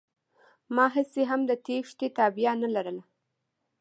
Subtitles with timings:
[0.75, 3.03] ما هسې هم د تېښتې تابيا نه لرله.